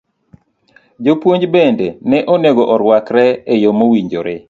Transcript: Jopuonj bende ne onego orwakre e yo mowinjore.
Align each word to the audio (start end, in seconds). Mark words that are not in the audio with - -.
Jopuonj 1.07 1.43
bende 1.53 1.87
ne 2.09 2.17
onego 2.33 2.63
orwakre 2.75 3.25
e 3.53 3.55
yo 3.63 3.71
mowinjore. 3.79 4.35